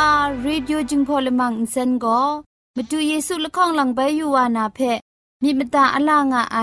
[0.00, 2.20] AWR Radio จึงพอลมังอินเซนก็
[2.76, 4.78] มาดูเยซูละข้องหลังใบยูวานาเพ
[5.42, 6.58] มีมตาอลางอไอ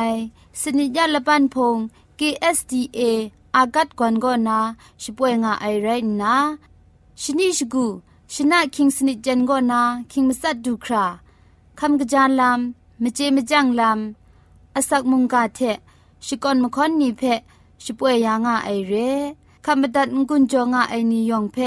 [0.62, 1.78] สนิยาละปันพง
[2.20, 3.00] KSDA
[3.56, 4.60] อากัดกวนก็นา
[5.02, 5.88] ช่วยงาไอไร
[6.22, 6.36] นะ
[7.22, 7.86] ชนิชกู
[8.34, 11.06] ชนะคิงสนิจันก็นาคิงมัสัดดูครา
[11.80, 15.60] คำกระจานลำมเจมจังลำอาศักมุงกาเท
[16.26, 17.22] ชิกอนมคอนนีเพ
[17.84, 18.94] ช่วยยางาไอเร
[19.66, 21.58] คำบัดงกุนจงาไอนิยองเพ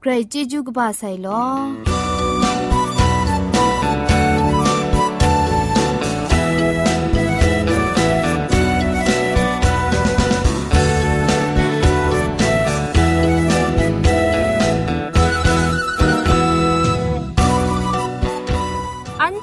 [0.00, 1.97] ใครจีจูกบาไซลอ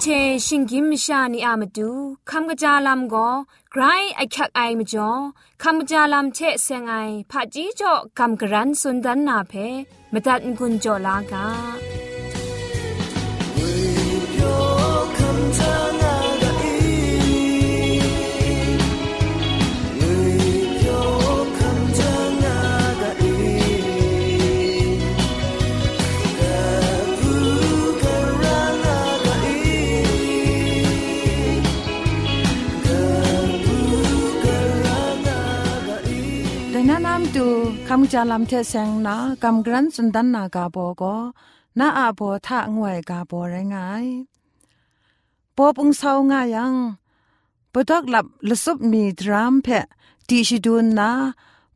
[0.03, 0.07] เช
[0.47, 1.91] ชิงกิมชานีอามาดู
[2.31, 3.29] คำกระจาลำก็
[3.73, 3.83] ไกร
[4.17, 5.11] ไอคักไอมาจ่อ
[5.63, 6.95] คำกระจาลำเชเซงไอ
[7.31, 9.53] ผาจีจ่อคำกระรันสุนดันนาเพ
[10.13, 11.47] มตัดกุญจ่อลากา
[38.13, 41.17] จาลำเทเซงนากำกรันสุนดันนากาโบก็
[41.79, 44.07] นาอาโบทะงวยกาโบไรงาย
[45.57, 46.75] ปอปุงเศร้างายัง
[47.73, 49.85] ปดอกหลับลสุบมีดรามเพะ
[50.29, 51.11] ตีชิดูนนา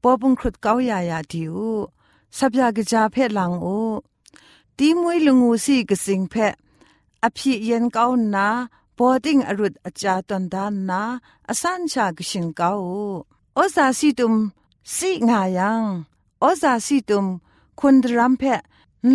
[0.03, 1.57] ปอปุงครุดเกายายาดิว
[2.37, 3.67] สับยากจาเพะหลังโอ
[4.79, 6.55] ตีมวยลงูสีกสิงเพะ
[7.25, 8.05] อภิเย็นเกา
[8.35, 8.47] นา
[8.97, 11.01] ปอติงอรุดอาจาตันดานนา
[11.49, 12.71] อสันชากชิงเกา
[13.55, 14.35] โอซาสีตุม
[14.97, 15.85] สิงายัง
[16.45, 17.27] อซาสิตุม
[17.81, 18.63] คุณรัมเพะ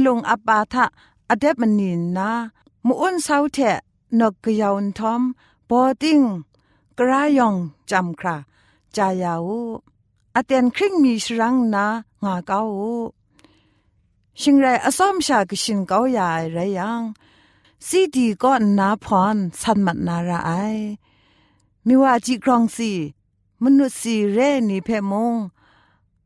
[0.05, 0.85] ลงอปาทะ
[1.29, 2.29] อเดบมนินนา
[2.85, 3.57] มุอุนเซาเท
[4.19, 5.21] นกกยาวทอม
[5.69, 6.21] บอดิง
[6.99, 7.55] กรายอง
[7.89, 8.35] จำครา
[8.95, 9.49] จายาว
[10.35, 11.85] อเตนคริงมีชรังนา
[12.23, 12.59] งาเกา
[14.39, 17.01] ชิงไรอสอมชากชินเกาใหญ่ไรยัง
[17.87, 20.51] ซีดีก็นาพรสันมัดนาราไอ
[21.87, 22.91] มิว่าจีกรองสี
[23.63, 25.35] มนุษย์สีเรนีเพมง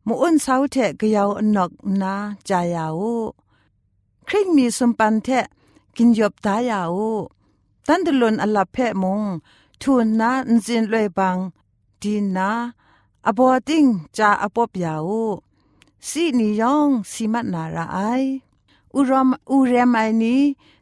[0.06, 1.72] มูอ้นเสาเทะกยาวอนก
[2.02, 2.14] นา
[2.50, 3.02] จายาว
[4.28, 5.46] คริงมีสมปันเทะ
[5.96, 7.00] กินยบตายาว
[7.88, 9.22] ตันตลนอลับเพะมง
[9.82, 11.38] ทูนนาอินจินลวยบัง
[12.02, 12.50] ดีนา
[13.28, 13.86] อบอติง
[14.18, 15.10] จาอปอบยาว
[16.08, 17.98] สีนิยองสีมัดนาราไอ
[18.96, 20.38] อุรมอุเรมไอนี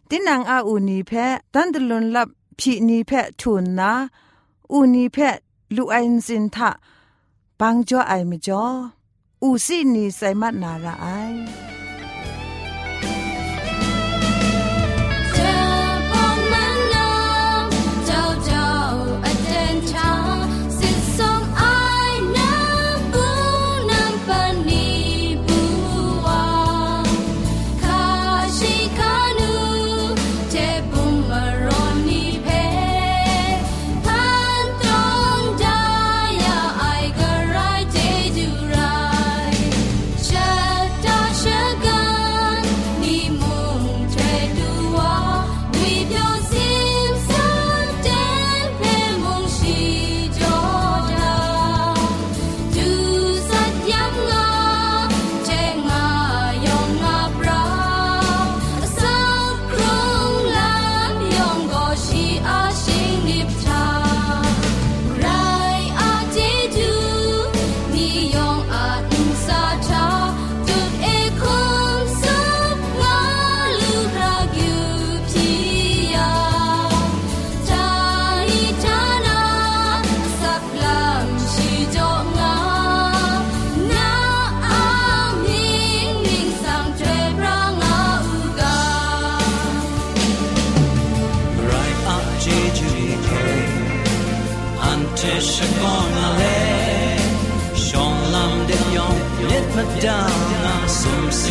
[0.10, 2.28] ตินังอาอูนีเพะตันตลนลับ
[2.60, 3.92] พีนีเพะทูนนา
[4.72, 5.36] อูนีเพะ
[5.76, 6.70] ลูไอนซินทะ
[7.60, 8.66] ปังจ่อไอมจ่อ
[9.44, 11.08] อูซี่นีไซมัดนาราไอ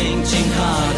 [0.07, 0.96] 轻轻靠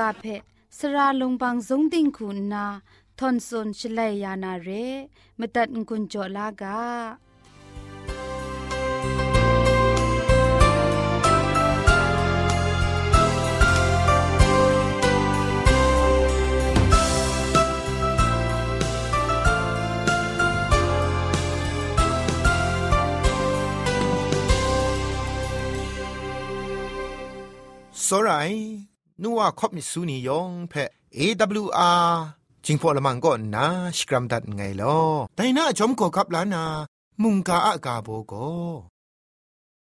[0.00, 0.26] กาเพ
[0.78, 2.66] สระลงบางสงติงคุณนา
[3.18, 4.68] ทอนซนชลัยยานาเร
[5.38, 6.80] มตัดกุญจลากา
[28.06, 28.79] စောရိုင်
[29.23, 30.73] นัวคบมิสูนียองเพ
[31.17, 32.09] AWR
[32.65, 33.65] จิงพอละมังก็นา
[33.97, 34.97] สกรัมดัดไงลอ
[35.35, 36.63] แต่น้าชมกกับล้านา
[37.21, 38.49] มุงกาอากาโบก็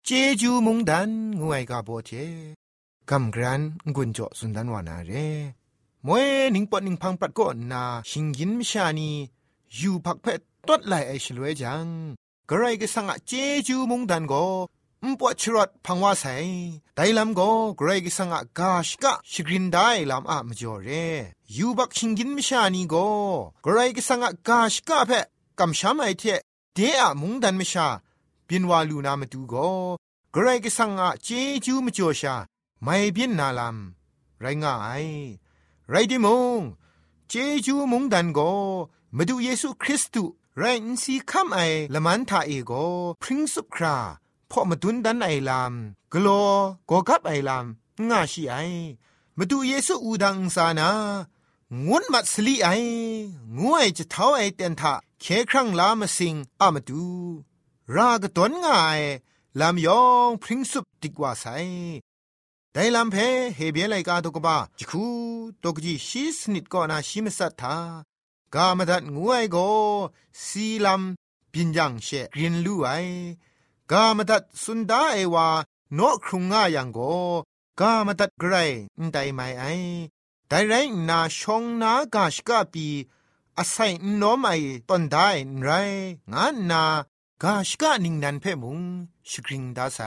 [0.05, 0.09] เจ
[0.41, 1.11] จูมุงดัน
[1.41, 2.11] งวยกาโบเจ
[3.11, 3.61] กำกรัน
[3.97, 5.13] กุนจอสุนดันวานาเร
[6.07, 9.11] มวยนิงปอนิงพังปัดก็นาชิงยินมิชานี
[9.79, 11.87] ยูพักเพตตดไหลไอชลวยจัง
[12.49, 13.33] กระไรก็สังอะเจ
[13.67, 14.45] จูมุงดันก็
[15.05, 16.35] มปวดชรดพังว่าใส่
[16.97, 20.89] ไดลำก็เกรกสังกาชกะชกรินได้ลำอะมจ่อเร
[21.57, 23.09] ยูบักชิงกินมิชานีก็
[23.63, 25.27] เกรกสังกาชกะเพะ
[25.59, 26.23] กำช้ำไอเท
[26.75, 27.87] เดอะมุงดันมิชา
[28.49, 29.71] บินวาลูนามาดูก็
[30.33, 31.29] เกรกสังกเจ
[31.65, 32.35] จูมจ่อชา
[32.83, 34.75] ไม่บินนาลำไรง่า
[35.05, 35.07] ย
[35.91, 36.27] ไรดิม
[36.59, 36.61] ง
[37.29, 38.53] เจจูมุงดันก็
[39.17, 41.59] มาดูเยซูคริสต์ไรอินซีคัมไอ
[41.95, 42.73] ละมันทาเอโก
[43.23, 43.97] พริ้งสุครา
[44.51, 45.75] พอมาดุนดันไอลาม
[46.13, 46.49] กลัว
[46.91, 47.67] กอกับไอลาม
[48.09, 48.57] ง่าชีไอ
[49.39, 50.91] มาดูเยซูอูดังสานา
[51.87, 52.69] งุนมัดสลีไอ
[53.59, 57.07] งวยจะเท้าไอเตนทะเคครั้งลามาสิงอามาดู
[57.95, 59.01] รากตนง่าย
[59.61, 61.47] ลามยองพริ้งสุบติกว่าไซ
[62.73, 63.17] แต่ลำเพ
[63.57, 65.07] เฮเบียไลกาตกบ้าจิคู
[65.63, 67.77] ตกจีชีสนิดก็นาชิมสัตถา
[68.55, 69.57] กามดัดงวยโก
[70.45, 72.91] สีลำปินยังเชกรีนลูไอ
[73.93, 75.49] กามตัดสุนดาเอวา
[75.95, 76.99] โนครุงง่ายังโก
[77.81, 78.55] กามตัดไกร
[79.13, 79.65] ไดไม่ไอ
[80.49, 80.75] ไดไร
[81.09, 82.87] นาชงนากาชกาปี
[83.59, 84.49] อาศัยนอมไอ
[84.89, 85.29] ตอนได้
[85.63, 85.69] ไร
[86.33, 86.83] งานนา
[87.43, 88.79] กาชกานิงนันเพ่มุง
[89.31, 90.01] ชกริงดาไซ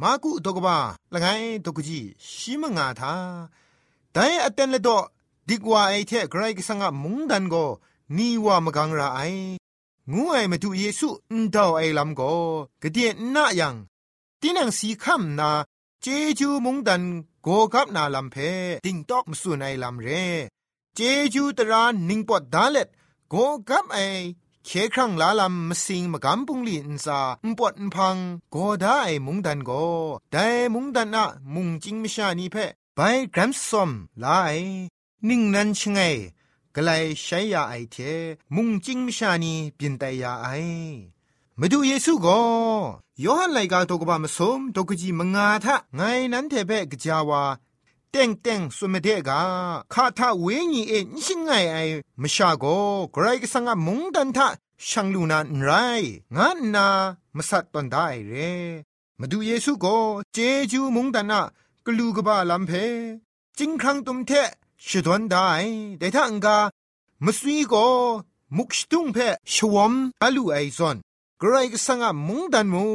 [0.00, 0.78] มากุตกบา
[1.12, 1.26] ละไง
[1.64, 3.14] ตกจีชิมงาทา
[4.12, 4.88] แต่อเตนเลด
[5.48, 7.54] ดิกว่าไอเทไกรกสังะมุงดันโก
[8.16, 9.20] นีว่ามกังราไอ
[10.12, 12.22] งูไอมาดูเยซูอุนดาวไอลำโก
[12.82, 13.74] กเดียนน่ายัง
[14.40, 15.50] ตีนังสีคำนา
[16.02, 16.06] เจ
[16.38, 17.02] จูมงดัน
[17.42, 18.36] โกกับนาลำเพ
[18.84, 20.08] ติงตอกมสุนไอลำเร
[20.94, 21.00] เจ
[21.34, 22.88] จูตรานิงปอดดาเล็ด
[23.30, 23.34] โก
[23.68, 23.98] กับไอ
[24.66, 28.16] เคครั้งลาลำมสิงมากำปุงลีอินซาอุปวดพัง
[28.52, 29.72] โกได้มุงดันโก
[30.32, 32.56] ได้มุงดันอะมุงจิงมิชานีเพ
[32.94, 33.00] ไป
[33.34, 33.90] กรัมซอม
[34.24, 34.56] ลาย
[35.28, 36.00] นิ่งนั้นชงไง
[36.80, 37.96] กลใช้ยาไอเท
[38.54, 40.48] มุงจิงมชานีเปลี่ยนแต่ยาไอ
[41.60, 42.40] มาดูเยซูก็
[43.24, 46.00] ยอหันไลกาตกบามสมตกจีมงาทะไง
[46.32, 47.42] นั้นเทเปกจาวา
[48.10, 49.40] เต็งเต็งสุมเดกา
[49.92, 51.76] ข้าทาเวงีเอ็นชิงไงไอ
[52.22, 52.64] มชาโก
[53.12, 54.48] ไกรกสังมุงดันทะ
[54.88, 55.70] ช่างลูนานไร
[56.36, 56.86] งานนา
[57.36, 58.32] มสัตตันได้เร
[59.20, 59.96] มาดูเยซูก็
[60.32, 60.38] เจ
[60.70, 61.42] จูมุงดันนะ
[61.86, 62.72] กลูกบาลำเพ
[63.58, 64.32] จิงครั้งตุมเท
[64.86, 65.48] ชดวนได้
[65.98, 66.58] แต่ถ้าอังกา
[67.24, 67.86] มสุยก็
[68.56, 69.18] มุกสตุงเพ
[69.54, 70.96] ชวมอาลูไอซอน
[71.42, 72.90] กรกสังมุงดันมุง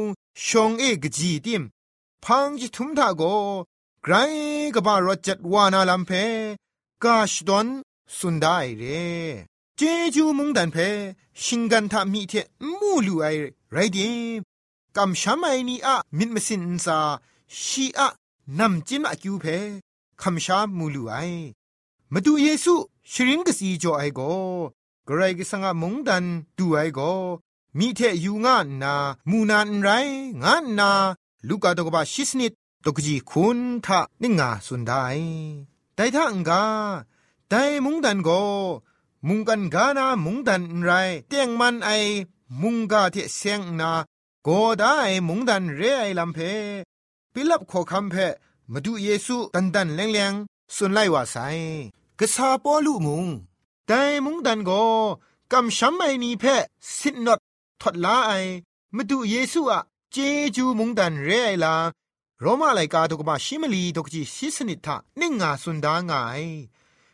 [0.46, 1.62] ชงเอกจีติม
[2.24, 3.22] พังจิทุมทาโก
[4.02, 4.14] ไกร
[4.74, 6.10] กบารจัดวานาลัมเพ
[7.04, 7.66] กาชดอน
[8.16, 8.82] สุนได้เร
[9.76, 9.80] เจ
[10.14, 10.76] จูมุงดันเพ
[11.42, 12.32] ชิงกันทามีเท
[12.78, 13.26] มูลูไอ
[13.72, 14.10] ไรดี
[14.96, 16.98] กำช้ำไอนีอะมิดมสินซา
[17.62, 18.08] ชีอะ
[18.58, 19.44] นำจิมอะคิวเพ
[20.22, 21.14] คำชามูลูไอ
[22.12, 22.74] มาดูเยซู
[23.12, 24.20] ชริงกสีจ่อไอโก
[25.08, 26.24] กรกสังมุงดัน
[26.58, 27.00] ดูไอโก
[27.78, 28.94] มีเทอยู่งานนา
[29.30, 29.88] มูนานไร
[30.42, 30.90] งานนา
[31.48, 32.52] ลูกาตกบาชิสนิด
[32.84, 35.04] ตกจีคุณทะนิงาสุนได้
[35.94, 36.64] แต่ถ้าอังกา
[37.48, 38.30] แต่มุงดันโก
[39.28, 40.90] มุงกันกานามุงดันไร
[41.28, 41.90] เตียงมันไอ
[42.62, 43.92] มุงกาเทเสียงนา
[44.44, 44.48] โก
[44.78, 44.94] ได้
[45.28, 46.38] มุงดันเรไอลำเพ
[47.32, 48.14] ปิลับขอคำเพ
[48.72, 50.34] มาดูเยซูตันดันแรงแรง
[50.74, 51.36] สุนไล่ว่าไซ
[52.20, 53.26] กษาปอลุมุง
[53.86, 54.70] แต่มุงดันโก
[55.52, 56.44] กำช้ำไอนีเพ
[56.96, 57.40] สินนด
[57.80, 58.32] ทดลาไอ
[58.96, 59.80] มาดูเยซูอะ
[60.12, 60.16] เจ
[60.56, 61.74] จูมุงดันเรไอลา
[62.40, 66.42] โรมาไลกาตุกบาชิมลีตุกจีซิสนิทะนิ่งงาสุนดางาย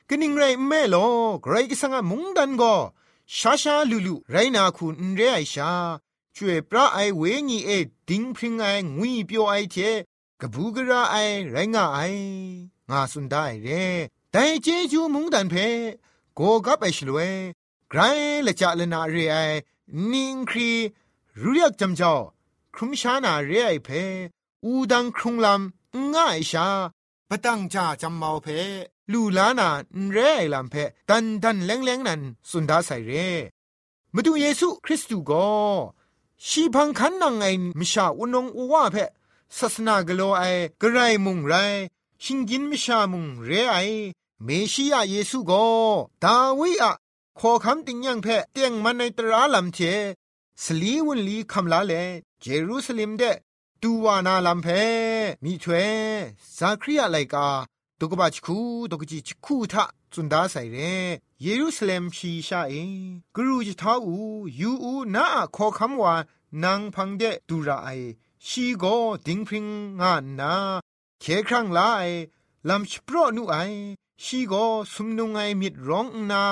[0.08, 0.96] กนิ่งไรแม่โล
[1.42, 2.74] ไกรกิสังมุงดันก็
[3.36, 5.72] ชาชาลูลูไรนาคุณเรไอชา
[6.36, 7.70] ช่วยพระไอเวญีเอ
[8.08, 8.64] ดิงพริงไอ
[8.96, 9.76] งุยเปียวไอเท
[10.40, 11.16] กบูกระไอ
[11.50, 11.98] ไรงาไอ
[12.90, 13.68] งาสุนได้เร
[14.34, 15.54] แต่เจจูมุงดันเพ
[16.34, 17.32] โกกับไอชลวย
[17.90, 18.00] ไกร
[18.46, 19.36] ละจะละนาเรไอ
[20.12, 20.70] นิงครี
[21.42, 22.14] รู้ยักจำเจ้า
[22.74, 23.88] ครุมชานาเรไอเพ
[24.64, 26.66] อูดังครุงลำง่ายชา
[27.28, 28.46] ปะตังจาจำเมาเพ
[29.12, 29.68] ลูลานา
[30.12, 30.74] เรไอลำเพ
[31.08, 32.20] ตันดันแรงๆนัน
[32.50, 33.12] สุนดาใส่เร
[34.14, 35.48] มาดูเยซูคริสต์ก็
[36.46, 37.46] ชีพังคันนังไอ
[37.78, 38.96] มิชาอุนงอุวาเพ
[39.58, 40.42] ศาสนากโลไอ
[40.80, 41.54] กระไรมุงไร
[42.22, 43.76] ชิงกินมิชามุงเรไอ
[44.44, 45.66] เมชิยาเยซูก็
[46.24, 46.92] ดาวิอะ
[47.38, 49.78] ขอคำติงยังเพเตียงมันในตราลำเช
[50.62, 51.92] สลีวุนลีคำลาเล
[52.40, 53.22] เจรูซาเล็มเด
[53.82, 54.66] ตูวานาลัมเพ
[55.44, 55.90] มีถวย
[56.56, 57.48] ซาคริยาไลกา
[57.98, 58.58] ตุกบะชคู
[58.90, 60.76] ตุกจิชคูทะจุนดาใส่เร
[61.42, 62.74] เยรูซาเล็มชีชาเอ
[63.36, 64.16] กรูจิท้าอู
[64.60, 65.24] ยูอูนา
[65.56, 66.14] ขอคำว่า
[66.62, 67.88] นางพังเดดูราไอ
[68.46, 68.84] ชีโก
[69.26, 69.66] ดิงพริง
[70.00, 70.54] งานนา
[71.20, 72.08] เคครั้งลาย
[72.68, 73.56] ลำชโปรนุไอ
[74.24, 74.54] ชีโก
[74.92, 76.44] สุมนุงไอมิดร้องนา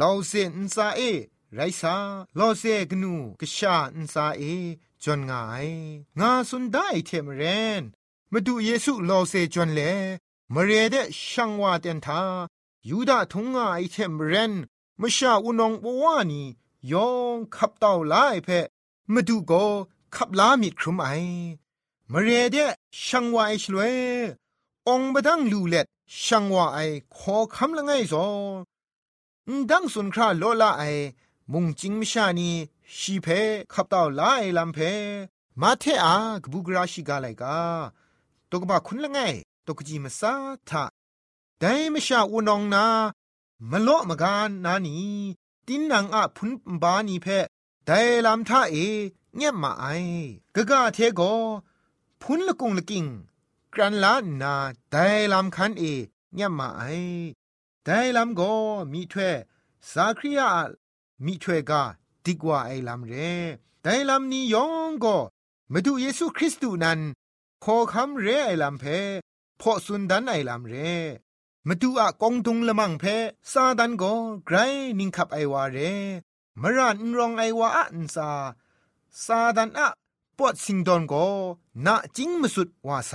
[0.00, 1.00] ลาวเซนซาเอ
[1.54, 1.96] ไรซา
[2.38, 4.42] ลอเซกนูกชาอินซาเอ
[5.02, 5.68] จนงาย
[6.18, 7.42] งาสุนได้เทมเร
[7.80, 7.82] น
[8.32, 9.80] มาดูเยซูลอเซจนเล
[10.54, 10.96] มเรเด
[11.28, 12.22] ช่างว่าเตนทา
[12.88, 14.52] ยูดาทงงาไอเทมเรน
[15.00, 16.42] มชาอุนองบวานี
[16.92, 18.48] ยองขับเต่าลายเพ
[19.12, 19.52] มาดูโก
[20.14, 21.08] ขับลามิดครุมไอ
[22.12, 22.56] มเรเด
[23.04, 23.94] ช่างว่าไอชลวย
[24.88, 25.86] องบดังลูเล็ด
[26.22, 26.78] ช่างว่าไอ
[27.16, 28.26] ขอคำละไงซอ
[29.70, 30.82] ดังสุนคราโลละไอ
[31.52, 32.50] มุงจิงมชานี
[32.98, 33.26] ชีเพ
[33.72, 34.78] ขับเต่าลาไอลำเพ
[35.60, 37.58] มาเทอากบุกราชิกาไลกา
[38.50, 39.18] ตกบะคุณละไง
[39.66, 40.32] ตกจีมาซา
[40.68, 40.84] ทะ
[41.58, 42.84] แต่ไม่ชาอุนองนา
[43.70, 44.96] มะโลมกานนานี
[45.66, 46.50] ตินนางอะพุน
[46.82, 47.26] บานีเพ
[47.86, 48.76] แต่ลำท่าเอ
[49.36, 49.84] เงียบมาไอ
[50.54, 51.22] กะกะเทโก
[52.20, 53.04] พุนละกุงละกิง
[53.74, 54.54] กรันลานา
[54.90, 55.84] แต่ลำคันเอ
[56.34, 56.82] เงียมาไอ
[57.84, 58.42] แต่ลำโก
[58.92, 59.34] มีถ้วย
[59.92, 60.48] สาคริยา
[61.24, 61.82] มีถ้วยกา
[62.24, 63.14] ดิกว่าไอลำเร
[63.82, 65.16] แต่ลำนี้ยองก็
[65.72, 67.00] มาดูเยซูคริสต์นั้น
[67.64, 68.84] ขอคำเรไอลำเพ
[69.60, 70.74] พอสุนดันไอลำเร
[71.66, 73.04] มาดูอะกองตุงละมังเพ
[73.52, 74.12] ซาดันก็
[74.46, 74.56] ไกร
[74.98, 75.78] นิงขับไอวาเร
[76.60, 78.30] มรานรองไอวาอันซา
[79.24, 79.88] ซาดันอะ
[80.38, 81.26] ปอดสิงดอนก็
[81.86, 83.12] นาจิงมสุดว่าไซ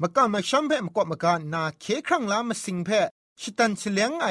[0.00, 2.90] มกะมาชัมเพมกอมกะนาเคครั้งลามาสิงเพ
[3.40, 4.26] ชิตันเฉลียงไอ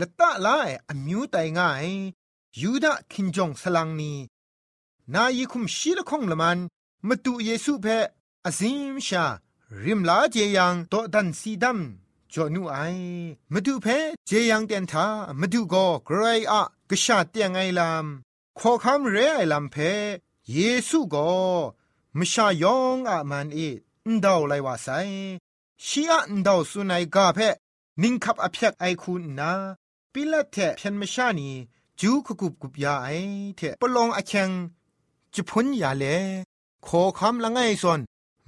[0.00, 1.88] ละตะลาไออมิวไตง่าย
[2.60, 4.12] ยูดาคินจงสลังนี
[5.14, 6.58] นายิคุมชีละคงละมัน
[7.08, 7.86] มาดูเยซูเพ
[8.44, 9.24] อาซิมชา
[9.82, 11.78] ริมลาเจยังโตดันซีดัม
[12.32, 12.76] จอนูไอ
[13.52, 13.86] มาดูเพ
[14.26, 15.06] เจยังเตียนทา
[15.40, 16.20] มาดูก็กร
[16.52, 18.06] อะกะชาเตียงไอลาม
[18.58, 19.76] ขอคำเรไอลำเพ
[20.52, 21.28] เยซูก็
[22.18, 24.88] มชายองอะมันเออนดาวไลว่าไซ
[25.86, 27.38] ชีอะนดาวสุนัยกาเพ
[28.02, 29.52] นิงคับอภิยกไอคุณนา
[30.12, 31.50] ปิละเทเพนมชานี
[32.00, 33.08] จูคุกุบกุบยาไอ
[33.56, 34.50] เทปลองอเชง
[35.34, 36.04] จะพ้นยาเล
[36.86, 38.00] ขอคำละไงส่วน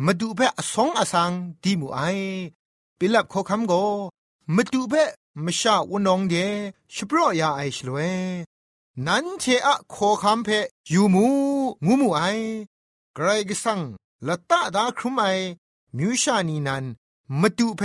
[0.05, 1.33] มาดูเพอสองอสัง
[1.63, 2.01] ดีมูไอ
[2.99, 3.73] ปิลับขอคำโก
[4.55, 5.11] มาดูเพะ
[5.45, 6.35] มชาวนองเด
[6.95, 7.99] ชโปรยาไอชลเว
[9.07, 10.49] นันเทอะขอคำเพ
[10.93, 11.27] ยูมู
[11.87, 12.23] งูมูไอ
[13.19, 13.81] ไกรกสัง
[14.27, 15.25] ละตะดาครุมไอ
[15.97, 16.85] มิวชานีนัน
[17.41, 17.83] มาดูเพ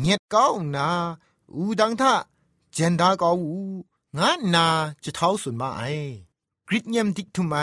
[0.00, 0.88] เงียดก้าวนา
[1.54, 2.14] อูดังทะ
[2.72, 3.58] เจนดาก้าวู
[4.18, 4.66] งานนา
[5.04, 5.82] จะเท้าสุนมาไอ
[6.68, 7.54] กริดเยมดิกทุไม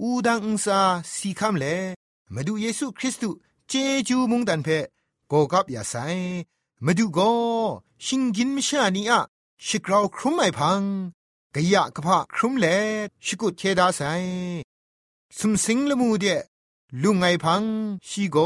[0.00, 0.80] อูดังอุงซา
[1.16, 1.64] สีคำเล
[2.34, 3.72] มาดูเยซูคริสต์เจ
[4.08, 4.68] จูมุงดันเพ
[5.28, 5.94] โกกับยาไซ
[6.84, 7.20] มาดูโก
[8.04, 9.20] ชิงกินมชานีอะ
[9.66, 10.82] ชิกราวครุมไอพัง
[11.54, 12.66] กะยะกะพะครุมเล
[13.24, 14.00] ชิกุเทดาไซ
[15.36, 16.24] สุมสิงละมูเด
[17.02, 17.64] ลุงไอพัง
[18.08, 18.36] ชีโก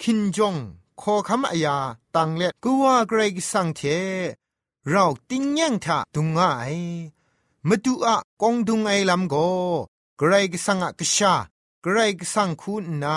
[0.00, 0.56] คินจง
[1.00, 1.76] ขอคำอายา
[2.14, 3.80] ตังเล็ดกูว่าเกรกสังเท
[4.88, 6.42] เราติ้งยังทะดุงไอ
[7.68, 9.34] มาดูอะกองดุงไอลำโก
[10.18, 11.34] เกรกสังอะกชา
[11.82, 13.16] เกรกสังคุณนา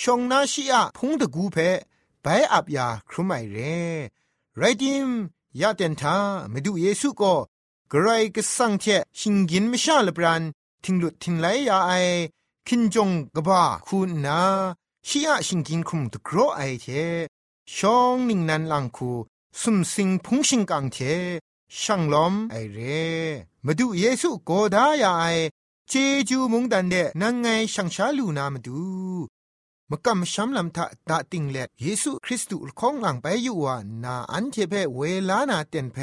[0.00, 1.56] ชงนาชีอะพงตะกูเพ
[2.22, 3.56] ไปอับยาครุไมเร
[4.56, 5.08] ไรดิม
[5.60, 6.16] ยาเตนทา
[6.52, 7.34] มาดูเยซูก็
[7.90, 8.84] เกรกสังเท
[9.18, 10.44] ชิงกินไม่ชาลบรัน
[10.84, 11.92] ทิงหลุดทิงไหลยาไอ
[12.66, 14.40] คินจงกบ้าคุณนา
[15.08, 16.86] ชีอะชิงกินคุมตกรอไอเท
[17.76, 19.10] ชองนิงนันลังคู
[19.60, 20.96] สุมสิงพุงชิงกังเท
[21.80, 23.04] ช่างล้อมไอเร่
[23.64, 25.24] มาดูเยซูโกดายาไอ
[25.88, 25.92] เจ
[26.28, 28.80] จูมุงดันเดนังไงช่างชาลูนามาดู
[29.90, 35.96] มกำช้ำลำทะตาติงเล็ดเยซูคริสต์ของหลังไปอยู่ว่านาอันเทเพเวลานาเต็นเพ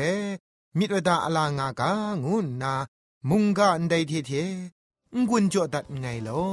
[0.77, 1.91] มิตรดาอลางากา
[2.23, 2.73] งูนา
[3.29, 4.33] มุงกาอันใดเทเท
[5.29, 6.43] งุนจอดัดไงลอ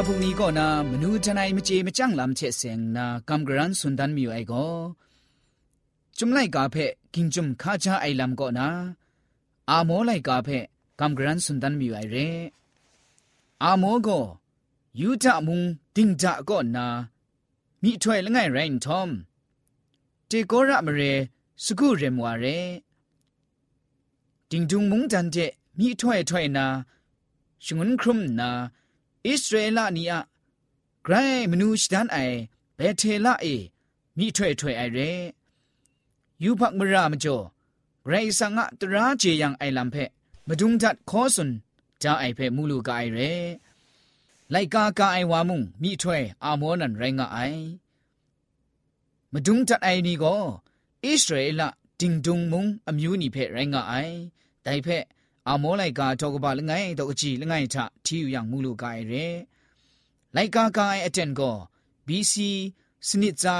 [0.00, 4.66] าบุนีก็นามนูทนายมเจมจังลำเชเซงนากัมกรันสุนดันมิวไอก็
[6.18, 6.76] จุมไลกาเพ
[7.14, 8.68] กิงจุมข้าจาไอลำก็นา
[9.70, 10.48] อาโมไลกาเพ
[11.00, 12.16] กัมกรันสุนดันมิวไอเร
[13.62, 14.20] อาโมก็
[15.00, 15.60] ยูจามุง
[15.96, 16.86] ติงจาก็นา
[17.82, 19.08] มีถ้วยละไงไรนทอม
[20.28, 21.00] เจโกระมเร
[21.64, 22.44] สกุเรมวาเร
[24.50, 25.36] ติงจุงมุงจันเจ
[25.78, 26.66] มีถ้วยถ้วยนา
[27.64, 28.50] ชงุนครุมนา
[29.27, 30.21] อิสราเอลนี่อะ
[31.03, 31.15] ไกร
[31.51, 32.17] มนูชดันไอ
[32.75, 33.45] เบเทลาเอ
[34.17, 34.99] มีถ้วยถ้วยไอเร
[36.43, 37.37] ยูพักมรามจ่อ
[38.03, 39.95] ไกรสังะตราเจยังไอลำเพ
[40.47, 41.49] มาดุงจัดขอสุน
[42.03, 43.19] จาไอเพมูลูกไอเร
[44.51, 47.39] ไลกากาไอวามุงมีถ้วยอาโมนันไรงะไอ
[49.31, 50.35] มาดุงจัดไอนี่ก็
[51.05, 51.61] อิสราเอล
[51.99, 53.93] ดิงดุงมุงอมิวนี่เพไรงะไอ
[54.63, 54.87] ไดเพ
[55.50, 59.26] အမောလိုက်ကာတော့ကပါလငိုင်းတော့အကြည့်လငိုင်းထထီယူရငူလိုကိုင်ရဲ
[60.36, 61.56] လိုက်ကာကိုင်အတန်ကော
[62.06, 62.34] BC
[63.08, 63.56] စနစ်စာ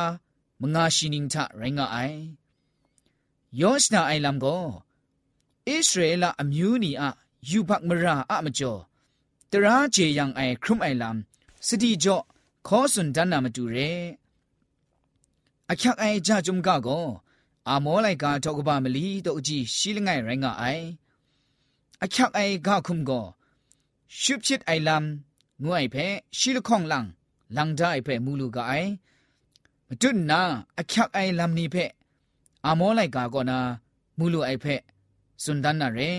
[0.61, 2.19] မငါရှိနင်းထရိုင်းငါအိုင်
[3.61, 4.67] ယောရှနာအိုင်လမ်ကိုဣ
[5.67, 7.05] သရေလအမျိုးနီအ
[7.51, 8.81] ယူဘတ်မရာအမကျော်
[9.53, 11.17] တရာဂျေယံအိုင်ခရုမိုင်လမ်
[11.67, 12.25] စတိကျော့
[12.67, 13.91] ခေါ်စွန်ဒန်နာမတူရဲ
[15.71, 17.07] အချက်အိုင်ကြဂျုံကကော
[17.69, 20.85] အမောလိုက်ကာတော့ကပါမလီတော့အကြည့်ရှိလငိုင်းရိုင်းငါအိုင်
[22.05, 23.27] အချောက်အိုင်ဂါခုမ်ကို
[24.21, 25.05] ရှုပ်ချစ်အိုင်လမ်
[25.65, 26.07] ငွိုင်ဖဲ
[26.39, 27.07] ရှီလခေါင်လန်
[27.57, 28.91] လန်ဒိုင်ဖဲမူလူကအိုင်
[29.89, 30.41] မတွနာ
[30.81, 31.85] အချောက်အိုင်လမ်နိဖဲ
[32.67, 33.59] အမောလိုက်ကာကောနာ
[34.19, 34.75] မူလူအိုင်ဖဲ
[35.43, 36.11] စွန်ဒန်နာရဲ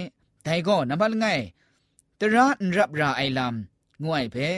[0.46, 1.44] ဒိုင်ကောနံပါတ်ငိုင်
[2.20, 3.54] တရာန်ရပ်ရာအိုင်လမ်
[4.04, 4.50] ငွိုင်ဖဲ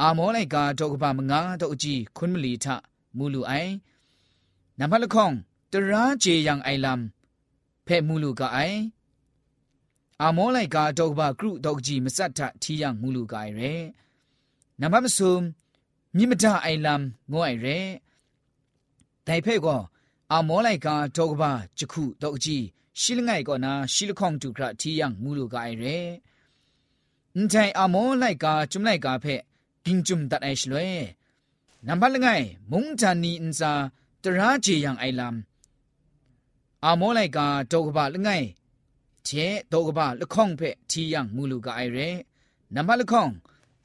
[0.00, 2.66] အမောလိုက်ကာတော့ကပမငါတော့အကြည့်ခွန်းမလီထ
[3.16, 3.72] မူလူအိုင်
[4.78, 5.34] နံပါတ်ခေါင်
[5.72, 7.00] တရာဂျေယန်အိုင်လမ်
[7.86, 8.78] ဖဲမူလူကအိုင်
[10.21, 13.61] อลัมเพมูลูกาไออาโมไลกาดอกบากรุดอกจีมสัตถะทียังมูลูกาไอเร
[14.79, 15.41] นับมซุม
[16.15, 17.01] มิมดาไอลัม
[17.31, 17.67] งวยเร
[19.23, 19.77] แต่เพ่ก็
[20.31, 22.57] อาโมไลกาดอกบาจคุดอกจี
[22.99, 25.97] ရှိလငိုင်ကောနာရှိလခေါင်တုခရတီယံမူလူကအိုင်ရဲ
[27.35, 29.35] အန်တိုင်အမောလိုက်ကာจุမ်လိုက်ကာဖဲ
[29.85, 30.87] ကင်းจุမ်တတ်အိုင်ရှလွဲ
[31.87, 33.71] နံပါတ်လငိုင်မုန်ချာနီအန်စာ
[34.23, 35.35] တရာဂျေယံအိုင်လမ်
[36.85, 38.47] အမောလိုက်ကာတောကပါလငိုင်
[39.30, 39.34] เจ
[39.68, 41.98] โตกบะละข้องเพทียังมูลูกาไอเร
[42.74, 43.28] นัมบะละข้อง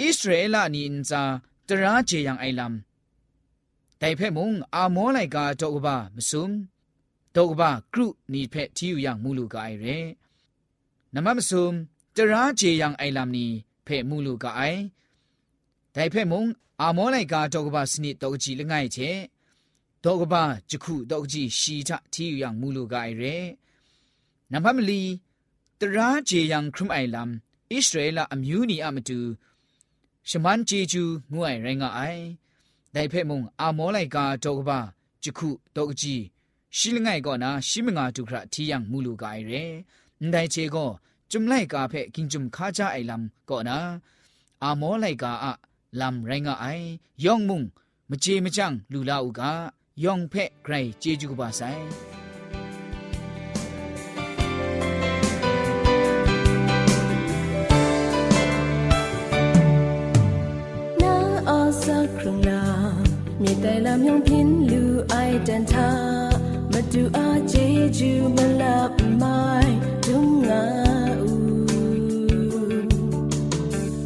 [0.02, 1.22] อิสราเอลนีอินซา
[1.68, 2.74] ตราเจยังไอลัม
[4.00, 6.52] ไดเพมุงอาโมไลกาโตกบะมซุม
[7.34, 9.86] โตกบะกรุนีเพทีอยู่ยังมูลูกาไอเร
[11.14, 11.74] นัมบะมซุม
[12.16, 13.46] ตราเจยังไอลัมนี
[13.84, 14.62] เพมูลูกาไอ
[15.94, 16.46] ไดเพมุง
[16.82, 18.98] อาโมไลกาโตกบะสนิโตกจีละง่ายเจ
[20.04, 23.46] တော့ကပါကြခုတော့ကြည့်ရှိတာတီယူយ៉ាងမူလူကရယ်
[24.52, 25.02] နံပါတ်မလီ
[25.83, 27.31] တရာဂျေယံခရုမိုင်လမ်ဣ
[27.71, 29.19] သရေလအမျိုးနီအမတူ
[30.29, 32.23] ရှမန်ဂျေဂျူငွိုင်ရိုင်းကအိုင်
[32.95, 34.79] ဒိုင်ဖဲမုံအာမောလိုက်ကာတောကဘာ
[35.23, 36.23] ဂျခုတောကကြီး
[36.77, 39.65] ရှိလငိုင်ကောနာရှိမငါတုခရထီယံမူလူကအိုင်ရဲ
[40.21, 40.91] အန်တိုင်ချေကော
[41.31, 43.79] จุมไลกาเพกินจุมคาจาไอลัมก็นะ
[44.63, 45.53] อาโมไลกาอะ
[46.01, 46.67] ลัมไรงาไอ
[47.25, 47.63] ยองมุง
[48.11, 49.51] มเจมจังลูลาอุกา
[50.05, 51.63] ยองเพไกรเจจูกบาไซ
[65.44, 65.92] ไอเดนทา
[66.72, 67.54] มาดูอาเจ
[67.98, 69.42] จูมาลับไม้
[70.06, 70.66] ดุงงา
[71.22, 71.34] อู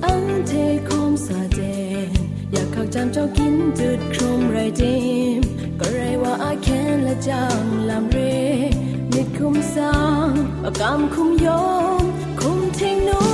[0.04, 0.52] อันเท
[0.88, 1.62] คมสาเด
[2.10, 2.12] น
[2.52, 4.84] อยากข้าจำเจ้ากินจุดครมไรเด
[5.40, 5.42] ม
[5.80, 8.20] ก็ไรว่าอาแค้นและจังลำเร
[9.14, 9.96] มิดคุมสา
[10.30, 10.32] ง
[10.64, 11.68] ปากกำคุมยอ
[12.02, 12.04] ม
[12.40, 13.27] คุมเทงโน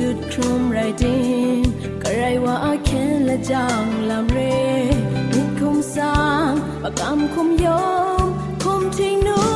[0.00, 1.18] จุดครุมไรดิ
[1.60, 1.62] น
[2.02, 2.56] กระไรว่า
[2.86, 4.40] แค่ละจางลำเร
[5.32, 6.16] นิดคุมสา
[6.48, 6.50] ง
[6.82, 7.86] ปากกำคุมยอ
[8.24, 8.26] ม
[8.62, 9.55] คุมทิ้งนู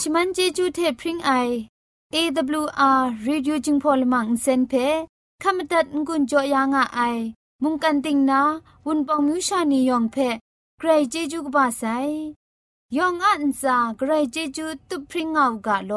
[0.00, 1.30] ชมันเจจูเทพริงไอ
[2.14, 4.72] AWR Radio จึงพอลมังเซนเพ
[5.42, 7.18] ขามตัดงุนจอยางอ้าย
[7.62, 8.40] มุงกันติงนา
[8.86, 10.16] วุนปองมิวชานียองเพ
[10.78, 11.82] ใครเจจูกบาไซ
[12.96, 15.92] ยองอันซาใครเจจูตุพริงเอากาโล